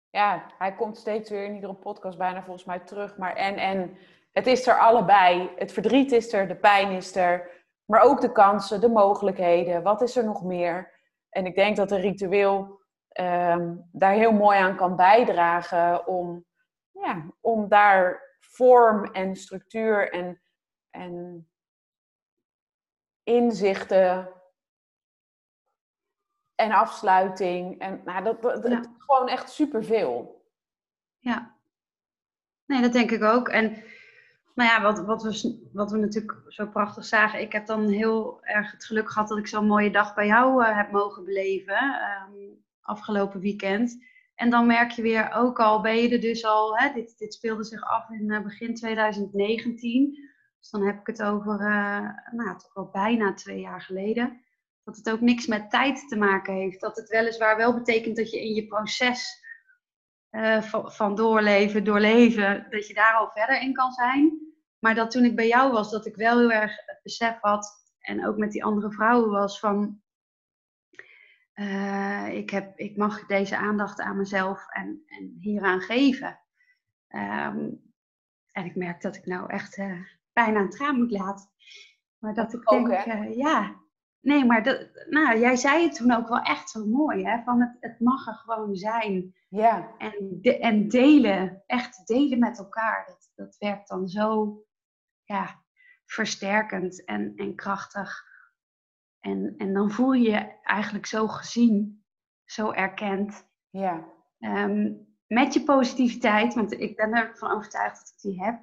[0.09, 3.17] Ja, hij komt steeds weer in iedere podcast bijna volgens mij terug.
[3.17, 3.97] Maar en, en.
[4.31, 5.49] Het is er allebei.
[5.55, 7.56] Het verdriet is er, de pijn is er.
[7.87, 9.83] Maar ook de kansen, de mogelijkheden.
[9.83, 10.93] Wat is er nog meer?
[11.29, 12.81] En ik denk dat een ritueel
[13.19, 16.45] um, daar heel mooi aan kan bijdragen om,
[16.91, 20.41] ja, om daar vorm en structuur en,
[20.89, 21.47] en
[23.23, 24.29] inzichten
[26.55, 27.79] en afsluiting.
[27.79, 28.81] En nou, dat, dat, ja.
[28.97, 30.45] gewoon echt superveel.
[31.17, 31.55] Ja.
[32.65, 33.49] Nee, dat denk ik ook.
[33.49, 33.83] En
[34.57, 37.41] nou ja, wat, wat, we, wat we natuurlijk zo prachtig zagen.
[37.41, 40.63] Ik heb dan heel erg het geluk gehad dat ik zo'n mooie dag bij jou
[40.63, 41.75] uh, heb mogen beleven.
[41.75, 44.05] Um, afgelopen weekend.
[44.35, 47.33] En dan merk je weer, ook al ben je er dus al, hè, dit, dit
[47.33, 50.11] speelde zich af in uh, begin 2019.
[50.59, 54.41] Dus dan heb ik het over, uh, nou, toch wel bijna twee jaar geleden.
[54.83, 56.81] Dat het ook niks met tijd te maken heeft.
[56.81, 59.45] Dat het weliswaar wel betekent dat je in je proces
[60.59, 64.46] van, van, doorleven, doorleven, dat je daar al verder in kan zijn.
[64.79, 67.85] Maar dat toen ik bij jou was, dat ik wel heel erg het besef had,
[67.99, 70.01] en ook met die andere vrouwen was van,
[71.55, 76.39] uh, ik, heb, ik mag deze aandacht aan mezelf en, en hieraan geven.
[77.09, 77.85] Um,
[78.51, 80.01] en ik merk dat ik nou echt uh,
[80.33, 81.49] bijna een traan moet laten.
[82.17, 83.75] Maar dat ik denk, uh, ja,
[84.19, 87.43] nee, maar dat, nou, jij zei het toen ook wel echt zo mooi, hè?
[87.43, 89.35] Van het, het mag er gewoon zijn.
[89.49, 89.95] Ja.
[89.97, 93.05] En, de, en delen, echt delen met elkaar.
[93.07, 94.57] Dat, dat werkt dan zo
[95.27, 95.63] ja,
[96.05, 98.25] versterkend en, en krachtig.
[99.19, 102.05] En, en dan voel je je eigenlijk zo gezien,
[102.45, 103.47] zo erkend.
[103.69, 104.07] Ja.
[104.39, 108.59] Um, met je positiviteit, want ik ben ervan overtuigd dat ik die heb.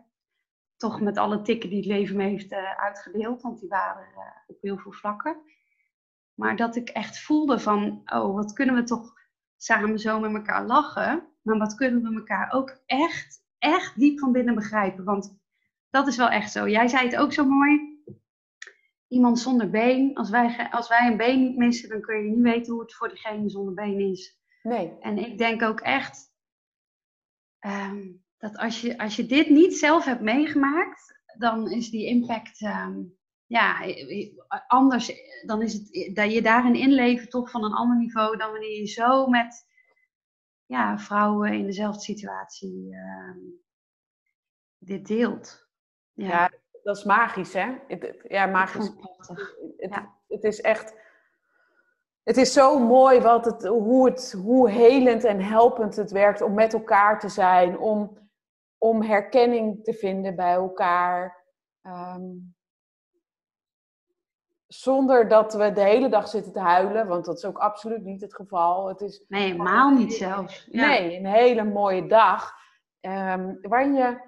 [0.77, 4.20] Toch met alle tikken die het leven me heeft uh, uitgedeeld, want die waren uh,
[4.46, 5.37] op heel veel vlakken.
[6.35, 9.12] Maar dat ik echt voelde van, oh, wat kunnen we toch
[9.57, 11.29] samen zo met elkaar lachen.
[11.42, 15.05] Maar wat kunnen we elkaar ook echt, echt diep van binnen begrijpen.
[15.05, 15.38] Want
[15.95, 16.69] dat is wel echt zo.
[16.69, 18.03] Jij zei het ook zo mooi.
[19.09, 20.15] Iemand zonder been.
[20.15, 22.95] Als wij, als wij een been niet missen, dan kun je niet weten hoe het
[22.95, 24.39] voor degene zonder been is.
[24.63, 24.99] Nee.
[25.01, 26.33] En ik denk ook echt
[27.61, 32.61] um, dat als je, als je dit niet zelf hebt meegemaakt, dan is die impact
[32.61, 33.79] um, ja,
[34.67, 35.13] anders.
[35.47, 38.87] Dan is het dat je daarin inleven toch van een ander niveau dan wanneer je
[38.87, 39.67] zo met
[40.67, 43.37] ja, vrouwen in dezelfde situatie uh,
[44.79, 45.63] dit deelt.
[46.14, 46.27] Ja.
[46.27, 46.50] ja.
[46.83, 47.74] dat is magisch, hè?
[48.22, 48.90] Ja, magisch.
[49.77, 50.14] Het, ja.
[50.29, 51.03] het is echt.
[52.22, 56.55] Het is zo mooi wat het, hoe, het, hoe helend en helpend het werkt om
[56.55, 58.18] met elkaar te zijn, om,
[58.79, 61.44] om herkenning te vinden bij elkaar.
[61.83, 62.55] Um,
[64.66, 68.20] zonder dat we de hele dag zitten te huilen, want dat is ook absoluut niet
[68.20, 68.88] het geval.
[68.88, 70.68] Het is nee, helemaal niet zelfs.
[70.70, 70.87] Ja.
[70.87, 72.53] Nee, een hele mooie dag.
[73.00, 74.20] Um, waarin je,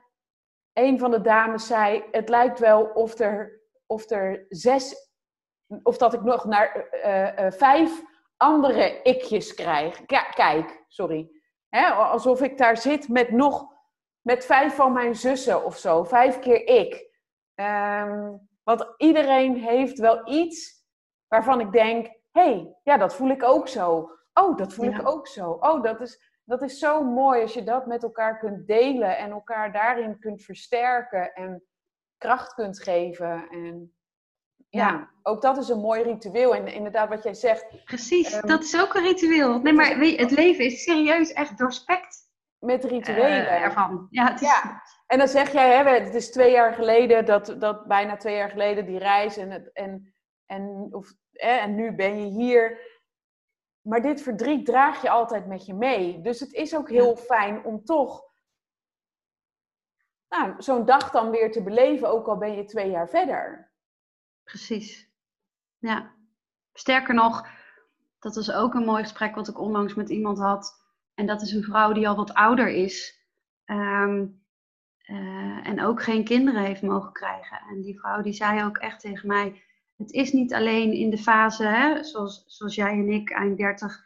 [0.79, 5.11] een van de dames zei, het lijkt wel of er, of er zes,
[5.83, 8.03] of dat ik nog naar uh, uh, vijf
[8.37, 10.05] andere ikjes krijg.
[10.05, 11.31] K kijk, sorry.
[11.69, 13.73] Hè, alsof ik daar zit met nog,
[14.21, 16.05] met vijf van mijn zussen of zo.
[16.05, 17.15] Vijf keer ik.
[17.55, 20.85] Um, want iedereen heeft wel iets
[21.29, 24.11] waarvan ik denk: hé, hey, ja, dat voel ik ook zo.
[24.33, 25.01] Oh, dat voel ja.
[25.01, 25.51] ik ook zo.
[25.51, 29.31] Oh, dat is, dat is zo mooi als je dat met elkaar kunt delen en
[29.31, 31.63] elkaar daarin kunt versterken en
[32.19, 33.49] kracht kunt geven.
[33.51, 33.97] En
[34.69, 36.55] ja, ja ook dat is een mooi ritueel.
[36.55, 37.85] En inderdaad, wat jij zegt.
[37.85, 39.61] Precies, um, dat is ook een ritueel.
[39.61, 42.25] Nee, maar weet je, het leven is serieus echt doorspekt.
[42.59, 43.43] Met rituelen.
[43.43, 44.07] Uh, ervan.
[44.11, 44.83] Ja, het is, ja.
[45.07, 48.51] En dan zeg jij, hè, het is twee jaar geleden, dat, dat bijna twee jaar
[48.51, 50.15] geleden die reis en, het, en,
[50.47, 52.81] en, of, hè, en nu ben je hier.
[53.87, 56.21] Maar dit verdriet draag je altijd met je mee.
[56.21, 58.25] Dus het is ook heel fijn om toch
[60.29, 63.71] nou, zo'n dag dan weer te beleven, ook al ben je twee jaar verder.
[64.45, 65.11] Precies.
[65.79, 66.15] Ja.
[66.73, 67.49] Sterker nog,
[68.19, 70.85] dat was ook een mooi gesprek wat ik onlangs met iemand had.
[71.15, 73.25] En dat is een vrouw die al wat ouder is.
[73.65, 74.45] Um,
[75.07, 77.59] uh, en ook geen kinderen heeft mogen krijgen.
[77.69, 79.63] En die vrouw die zei ook echt tegen mij:
[79.97, 84.05] Het is niet alleen in de fase, hè, zoals, zoals jij en ik, eind 30,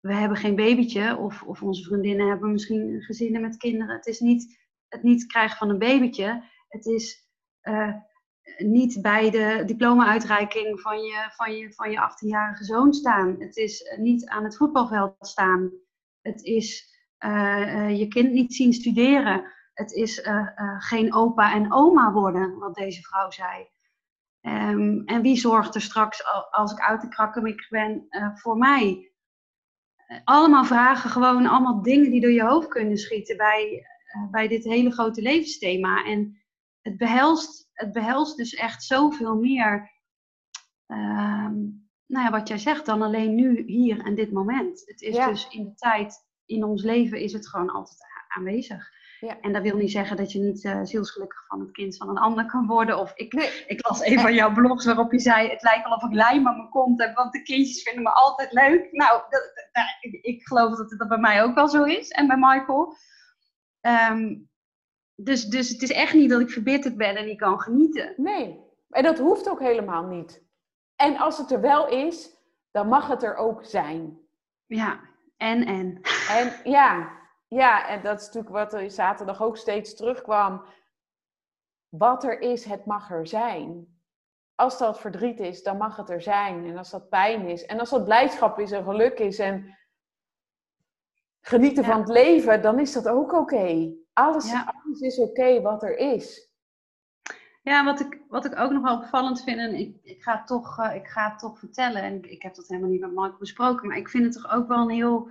[0.00, 1.16] we hebben geen babytje.
[1.16, 3.96] Of, of onze vriendinnen hebben misschien gezinnen met kinderen.
[3.96, 4.60] Het is niet
[4.92, 6.44] het niet krijgen van een babytje.
[6.68, 7.28] Het is
[7.62, 7.94] uh,
[8.56, 13.36] niet bij de diploma-uitreiking van je, van, je, van je 18-jarige zoon staan.
[13.38, 15.70] Het is niet aan het voetbalveld staan.
[16.20, 19.44] Het is uh, je kind niet zien studeren.
[19.74, 20.28] Het is
[20.78, 23.68] geen opa en oma worden, wat deze vrouw zei.
[24.42, 29.12] Um, en wie zorgt er straks, als ik uit de krakkemik ben, uh, voor mij?
[30.24, 33.86] allemaal vragen, gewoon allemaal dingen die door je hoofd kunnen schieten bij,
[34.30, 36.04] bij dit hele grote levensthema.
[36.04, 36.42] En
[36.80, 39.92] het behelst, het behelst dus echt zoveel meer,
[40.86, 44.82] um, nou ja, wat jij zegt, dan alleen nu, hier en dit moment.
[44.84, 45.28] Het is ja.
[45.28, 48.90] dus in de tijd, in ons leven is het gewoon altijd aanwezig.
[49.26, 49.40] Ja.
[49.40, 52.18] En dat wil niet zeggen dat je niet uh, zielsgelukkig van het kind van een
[52.18, 52.98] ander kan worden.
[52.98, 53.64] Of ik, nee.
[53.66, 56.48] ik las een van jouw blogs waarop je zei: Het lijkt wel of ik lijm
[56.48, 58.92] aan mijn kont heb, want de kindjes vinden me altijd leuk.
[58.92, 59.84] Nou, dat, dat,
[60.22, 62.96] ik, geloof dat dat bij mij ook wel zo is en bij Michael.
[63.80, 64.50] Um,
[65.14, 68.14] dus, dus het is echt niet dat ik verbitterd ben en niet kan genieten.
[68.16, 70.42] Nee, en dat hoeft ook helemaal niet.
[70.96, 72.36] En als het er wel is,
[72.70, 74.18] dan mag het er ook zijn.
[74.66, 75.00] Ja,
[75.36, 76.00] en en.
[76.28, 77.20] En ja,
[77.52, 80.64] ja, en dat is natuurlijk wat er zaterdag ook steeds terugkwam.
[81.88, 84.00] Wat er is, het mag er zijn.
[84.54, 86.66] Als dat verdriet is, dan mag het er zijn.
[86.66, 89.78] En als dat pijn is, en als dat blijdschap is en geluk is en
[91.40, 93.92] genieten van het leven, dan is dat ook oké.
[94.12, 96.50] Alles, alles is oké wat er is.
[97.62, 100.46] Ja, wat ik, wat ik ook nog wel opvallend vind, en ik, ik, ga, het
[100.46, 103.10] toch, uh, ik ga het toch vertellen, en ik, ik heb dat helemaal niet met
[103.10, 105.30] Michael besproken, maar ik vind het toch ook wel een heel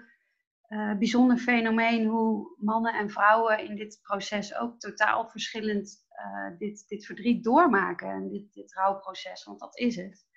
[0.72, 6.88] uh, bijzonder fenomeen hoe mannen en vrouwen in dit proces ook totaal verschillend uh, dit,
[6.88, 8.10] dit verdriet doormaken.
[8.10, 10.30] En dit, dit rouwproces, want dat is het.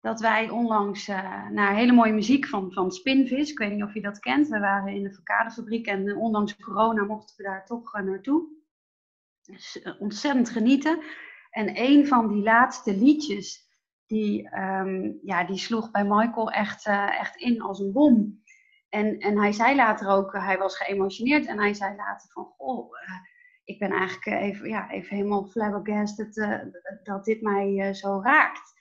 [0.00, 3.94] Dat wij onlangs uh, naar hele mooie muziek van, van Spinvis, ik weet niet of
[3.94, 4.48] je dat kent.
[4.48, 8.48] We waren in de verkadefabriek en ondanks corona mochten we daar toch naartoe.
[9.42, 11.02] Dus ontzettend genieten.
[11.50, 13.68] En een van die laatste liedjes,
[14.06, 18.41] die, um, ja, die sloeg bij Michael echt, echt in als een bom.
[18.92, 22.90] En, en hij zei later ook, hij was geëmotioneerd en hij zei later van, goh,
[22.90, 23.14] uh,
[23.64, 26.34] ik ben eigenlijk even, ja, even helemaal flabbergasted
[27.02, 28.72] dat dit mij zo raakt.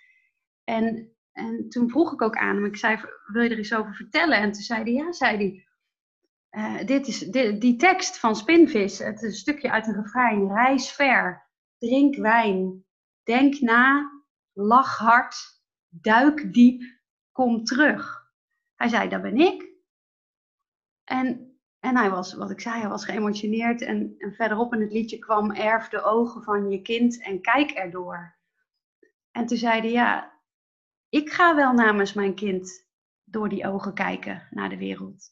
[0.64, 3.94] En, en toen vroeg ik ook aan hem, ik zei, wil je er eens over
[3.94, 4.38] vertellen?
[4.38, 5.66] En toen zei hij, ja, zei
[6.50, 7.20] hij, dit is
[7.60, 11.48] die tekst van Spinvis, het is een stukje uit een refrein, reis ver,
[11.78, 12.86] drink wijn,
[13.24, 14.12] denk na,
[14.54, 15.36] lach hard,
[15.90, 16.84] duik diep,
[17.32, 18.30] kom terug.
[18.76, 19.70] Hij zei, dat ben ik.
[21.04, 23.82] En, en hij was, wat ik zei, hij was geëmotioneerd.
[23.82, 27.72] En, en verderop in het liedje kwam erf de ogen van je kind en kijk
[27.72, 28.40] erdoor.
[29.32, 30.40] En toen zei hij, ja,
[31.10, 32.88] ik ga wel namens mijn kind
[33.24, 35.30] door die ogen kijken naar de wereld.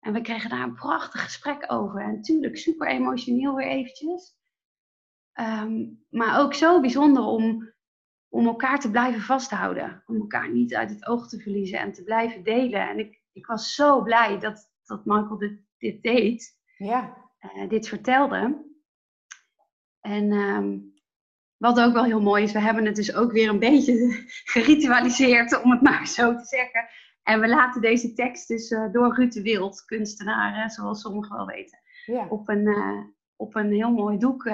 [0.00, 2.00] En we kregen daar een prachtig gesprek over.
[2.00, 4.36] En natuurlijk super emotioneel weer eventjes.
[5.40, 7.72] Um, maar ook zo bijzonder om,
[8.28, 10.02] om elkaar te blijven vasthouden.
[10.06, 12.88] Om elkaar niet uit het oog te verliezen en te blijven delen.
[12.88, 16.58] En ik, ik was zo blij dat, dat Michael dit, dit deed.
[16.76, 17.16] Ja.
[17.40, 18.70] Uh, dit vertelde.
[20.00, 20.94] En um,
[21.56, 25.62] wat ook wel heel mooi is, we hebben het dus ook weer een beetje geritualiseerd,
[25.62, 26.88] om het maar zo te zeggen.
[27.22, 31.46] En we laten deze tekst dus uh, door Ruud de Wild, kunstenaar, zoals sommigen wel
[31.46, 32.26] weten, ja.
[32.28, 33.04] op, een, uh,
[33.36, 34.50] op een heel mooi doek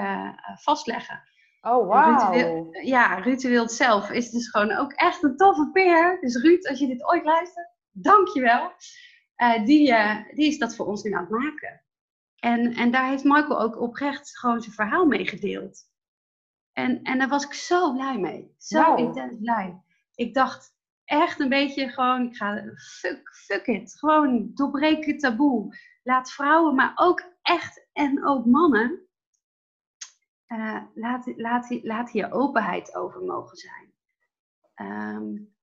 [0.55, 1.21] vastleggen.
[1.61, 2.31] Oh.
[2.31, 6.17] Ruud ja, Ruud de Wild zelf is dus gewoon ook echt een toffe peer.
[6.21, 8.71] Dus Ruud, als je dit ooit luistert, dankjewel.
[9.41, 11.81] Uh, die, uh, die is dat voor ons nu aan het maken.
[12.39, 15.87] En, en daar heeft Michael ook oprecht gewoon zijn verhaal mee gedeeld.
[16.73, 18.53] En, en daar was ik zo blij mee.
[18.57, 18.99] Zo wow.
[18.99, 19.81] intens blij.
[20.15, 20.75] Ik dacht
[21.05, 23.97] echt een beetje gewoon, ik ga, fuck, fuck it.
[23.97, 25.77] Gewoon doorbreek het taboe.
[26.03, 29.07] Laat vrouwen, maar ook echt en ook mannen,
[30.47, 33.93] uh, laat, laat, laat hier openheid over mogen zijn.
[34.75, 35.55] Um,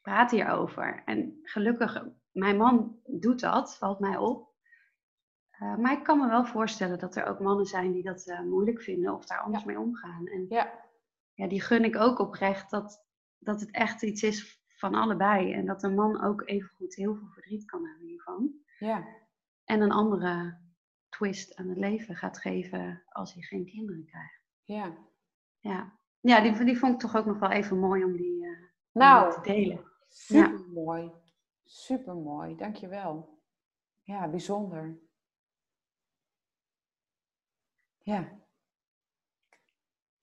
[0.00, 1.02] praat hierover.
[1.04, 2.04] En gelukkig
[2.36, 4.54] mijn man doet dat, valt mij op.
[5.60, 8.40] Uh, maar ik kan me wel voorstellen dat er ook mannen zijn die dat uh,
[8.40, 9.68] moeilijk vinden of daar anders ja.
[9.68, 10.26] mee omgaan.
[10.26, 10.84] En ja.
[11.34, 13.04] ja, die gun ik ook oprecht dat,
[13.38, 15.52] dat het echt iets is van allebei.
[15.52, 18.52] En dat een man ook evengoed heel veel verdriet kan hebben hiervan.
[18.78, 19.06] Ja.
[19.64, 20.58] En een andere
[21.08, 24.42] twist aan het leven gaat geven als hij geen kinderen krijgt.
[24.62, 24.96] Ja.
[25.58, 28.58] Ja, ja die, die vond ik toch ook nog wel even mooi om die, uh,
[28.92, 29.84] nou, om te delen.
[30.08, 31.24] Super ja.
[31.66, 33.40] Super mooi, dankjewel.
[34.02, 34.98] Ja, bijzonder.
[37.98, 38.38] Ja.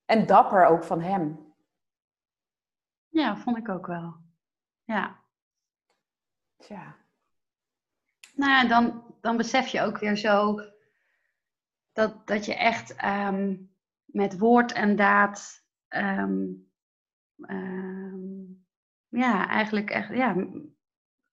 [0.06, 1.54] En dapper ook van hem.
[3.10, 4.16] Ja, vond ik ook wel.
[4.84, 5.24] Ja.
[6.58, 6.96] Tja.
[8.36, 10.60] Nou ja, dan, dan besef je ook weer zo
[11.92, 13.76] dat, dat je echt um,
[14.06, 16.72] met woord en daad um,
[17.38, 18.66] um,
[19.08, 20.36] ja, eigenlijk echt ja,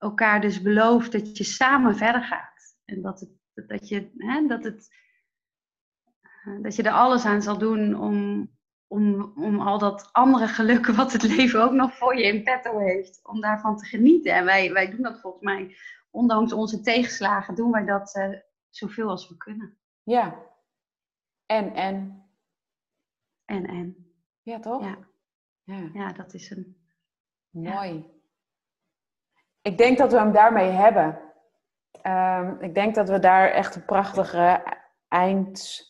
[0.00, 2.76] elkaar dus belooft dat je samen verder gaat.
[2.84, 4.88] En dat, het, dat, je, hè, dat, het,
[6.62, 8.48] dat je er alles aan zal doen om,
[8.86, 12.78] om, om al dat andere geluk wat het leven ook nog voor je in petto
[12.78, 14.34] heeft, om daarvan te genieten.
[14.34, 15.76] En wij, wij doen dat volgens mij,
[16.10, 19.78] ondanks onze tegenslagen, doen wij dat uh, zoveel als we kunnen.
[20.02, 20.48] Ja.
[21.46, 22.24] En, en.
[23.44, 24.14] En, en.
[24.42, 24.82] Ja, toch?
[24.82, 25.08] Ja.
[25.62, 26.78] Ja, ja dat is een...
[27.50, 27.94] Mooi.
[27.94, 28.19] Ja.
[29.62, 31.20] Ik denk dat we hem daarmee hebben.
[32.06, 34.76] Um, ik denk dat we daar echt een prachtige
[35.08, 35.80] eind,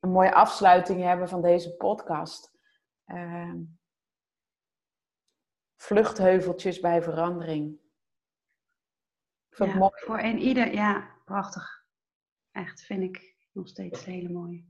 [0.00, 2.52] een mooie afsluiting hebben van deze podcast.
[3.06, 3.78] Um,
[5.76, 7.78] vluchtheuveltjes bij verandering.
[9.48, 9.92] Ja, mooi.
[9.94, 11.84] Voor een ieder, ja, prachtig.
[12.52, 13.36] Echt, vind ik.
[13.52, 14.64] nog steeds hele mooie.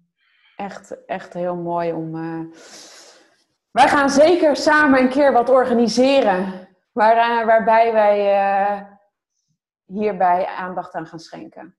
[0.57, 2.15] Echt, echt heel mooi om.
[2.15, 2.55] Uh...
[3.71, 6.68] Wij gaan zeker samen een keer wat organiseren.
[6.99, 8.83] Waar, waarbij wij uh,
[9.85, 11.77] hierbij aandacht aan gaan schenken.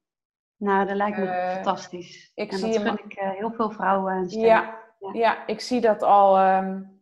[0.55, 2.31] Nou, dat lijkt me uh, fantastisch.
[2.35, 5.47] Ik en zie dat ik heel veel vrouwen aan ja, ja, ja.
[5.47, 6.55] ik zie dat al.
[6.57, 7.01] Um,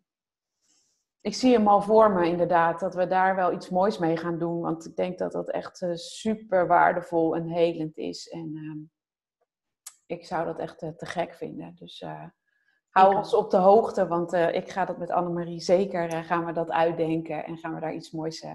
[1.21, 4.37] ik zie hem al voor me inderdaad, dat we daar wel iets moois mee gaan
[4.37, 4.61] doen.
[4.61, 8.29] Want ik denk dat dat echt uh, super waardevol en helend is.
[8.29, 8.85] En uh,
[10.05, 11.75] ik zou dat echt te gek vinden.
[11.75, 12.05] Dus
[12.97, 16.71] hou ons op de hoogte, want ik ga dat met Annemarie zeker, gaan we dat
[16.71, 17.45] uitdenken.
[17.45, 18.45] En gaan we daar iets moois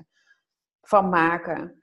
[0.80, 1.82] van maken.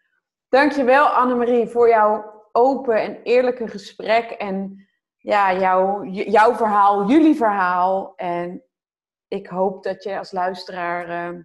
[0.50, 4.32] Dankjewel Annemarie voor jouw open en eerlijke gesprek.
[4.32, 4.88] En
[5.18, 8.14] ja, jouw, jouw verhaal, jullie verhaal.
[8.16, 8.64] En
[9.28, 11.36] ik hoop dat je als luisteraar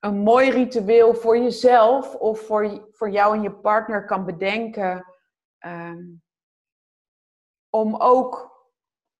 [0.00, 5.04] een mooi ritueel voor jezelf of voor, voor jou en je partner kan bedenken.
[5.66, 6.24] Um,
[7.70, 8.55] om ook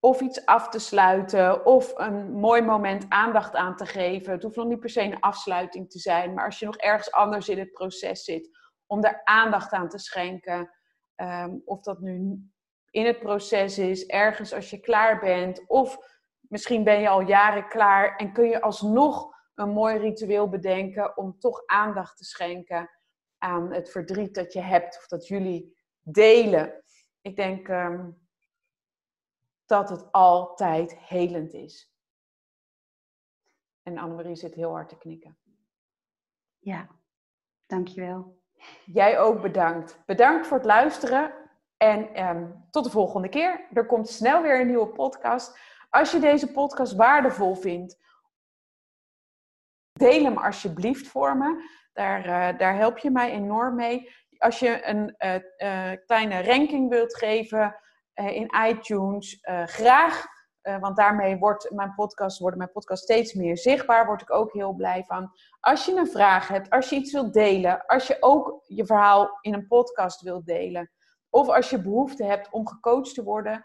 [0.07, 4.33] of iets af te sluiten of een mooi moment aandacht aan te geven.
[4.33, 7.13] Het hoeft nog niet per se een afsluiting te zijn, maar als je nog ergens
[7.13, 10.71] anders in het proces zit, om daar aandacht aan te schenken.
[11.17, 12.51] Um, of dat nu
[12.91, 15.99] in het proces is, ergens als je klaar bent, of
[16.49, 21.39] Misschien ben je al jaren klaar en kun je alsnog een mooi ritueel bedenken om
[21.39, 22.91] toch aandacht te schenken
[23.39, 26.85] aan het verdriet dat je hebt of dat jullie delen.
[27.21, 28.09] Ik denk ehm,
[29.67, 31.95] dat het altijd helend is.
[33.83, 35.39] En Annemarie zit heel hard te knikken.
[36.59, 36.89] Ja,
[37.67, 38.43] dankjewel.
[38.85, 40.03] Jij ook bedankt.
[40.07, 41.35] Bedankt voor het luisteren
[41.77, 43.67] en um, tot de volgende keer.
[43.73, 45.59] Er komt snel weer een nieuwe podcast.
[45.91, 47.99] Als je deze podcast waardevol vindt,
[49.93, 51.71] deel hem alsjeblieft voor me.
[51.93, 54.15] Daar, uh, daar help je mij enorm mee.
[54.39, 57.77] Als je een uh, uh, kleine ranking wilt geven
[58.25, 60.25] in iTunes, graag.
[60.81, 64.07] want daarmee wordt mijn podcast, worden mijn podcast steeds meer zichtbaar.
[64.07, 65.31] Word ik ook heel blij van.
[65.61, 69.39] Als je een vraag hebt, als je iets wilt delen, als je ook je verhaal
[69.41, 70.91] in een podcast wilt delen.
[71.31, 73.65] Of als je behoefte hebt om gecoacht te worden,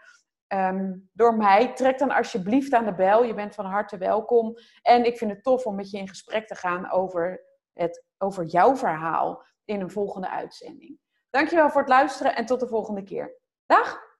[0.52, 1.74] Ehm, door mij.
[1.74, 3.24] Trek dan alsjeblieft aan de bel.
[3.24, 4.56] Je bent van harte welkom.
[4.82, 8.44] En ik vind het tof om met je in gesprek te gaan over, het, over
[8.44, 10.98] jouw verhaal in een volgende uitzending.
[11.30, 13.38] Dankjewel voor het luisteren en tot de volgende keer.
[13.66, 14.11] Dag!